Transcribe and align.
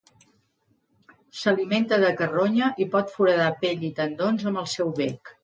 S'alimenta 1.41 1.99
de 2.05 2.09
carronya 2.21 2.71
i 2.87 2.89
pot 2.97 3.15
foradar 3.19 3.53
pell 3.61 3.87
i 3.93 3.95
tendons 4.01 4.49
amb 4.51 4.65
el 4.65 4.69
seu 4.75 4.93
bec. 5.05 5.35